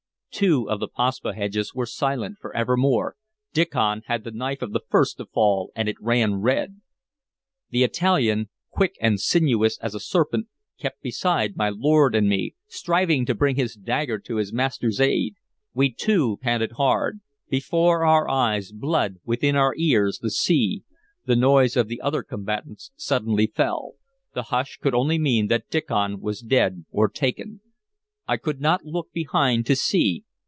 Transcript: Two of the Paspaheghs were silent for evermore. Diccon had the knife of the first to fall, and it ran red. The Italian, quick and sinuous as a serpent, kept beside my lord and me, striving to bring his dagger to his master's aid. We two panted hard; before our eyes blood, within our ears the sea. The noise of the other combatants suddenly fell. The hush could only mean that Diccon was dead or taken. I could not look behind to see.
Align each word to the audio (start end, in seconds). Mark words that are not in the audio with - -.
Two 0.33 0.67
of 0.69 0.79
the 0.79 0.87
Paspaheghs 0.87 1.75
were 1.75 1.85
silent 1.85 2.37
for 2.39 2.55
evermore. 2.55 3.15
Diccon 3.53 4.01
had 4.05 4.23
the 4.23 4.31
knife 4.31 4.61
of 4.63 4.71
the 4.71 4.79
first 4.89 5.17
to 5.17 5.25
fall, 5.25 5.71
and 5.75 5.87
it 5.87 5.97
ran 6.01 6.35
red. 6.37 6.79
The 7.69 7.83
Italian, 7.83 8.49
quick 8.71 8.95
and 9.01 9.19
sinuous 9.19 9.77
as 9.81 9.93
a 9.93 9.99
serpent, 9.99 10.47
kept 10.79 11.03
beside 11.03 11.57
my 11.57 11.69
lord 11.69 12.15
and 12.15 12.27
me, 12.27 12.55
striving 12.65 13.23
to 13.25 13.35
bring 13.35 13.55
his 13.57 13.75
dagger 13.75 14.17
to 14.19 14.37
his 14.37 14.53
master's 14.53 14.99
aid. 15.01 15.35
We 15.75 15.91
two 15.93 16.39
panted 16.41 16.71
hard; 16.71 17.19
before 17.49 18.05
our 18.05 18.27
eyes 18.27 18.71
blood, 18.71 19.17
within 19.23 19.55
our 19.55 19.75
ears 19.77 20.19
the 20.19 20.31
sea. 20.31 20.83
The 21.25 21.35
noise 21.35 21.75
of 21.77 21.87
the 21.89 22.01
other 22.01 22.23
combatants 22.23 22.89
suddenly 22.95 23.45
fell. 23.47 23.95
The 24.33 24.43
hush 24.43 24.77
could 24.81 24.95
only 24.95 25.19
mean 25.19 25.47
that 25.47 25.69
Diccon 25.69 26.19
was 26.19 26.39
dead 26.41 26.85
or 26.89 27.09
taken. 27.09 27.59
I 28.27 28.37
could 28.37 28.61
not 28.61 28.85
look 28.85 29.11
behind 29.11 29.65
to 29.65 29.75
see. 29.75 30.23